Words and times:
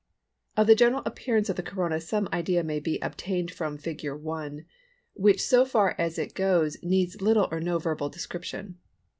Of 0.57 0.65
the 0.65 0.73
general 0.73 1.03
appearance 1.05 1.47
of 1.47 1.57
the 1.57 1.61
Corona 1.61 2.01
some 2.01 2.27
idea 2.33 2.63
may 2.63 2.79
be 2.79 2.97
obtained 3.03 3.51
from 3.51 3.77
Fig. 3.77 3.99
1 4.01 4.01
(see 4.15 4.23
Frontispiece) 4.23 4.65
which 5.13 5.39
so 5.43 5.63
far 5.63 5.93
as 5.99 6.17
it 6.17 6.33
goes 6.33 6.75
needs 6.81 7.21
little 7.21 7.47
or 7.51 7.59
no 7.59 7.77
verbal 7.77 8.09
description. 8.09 8.79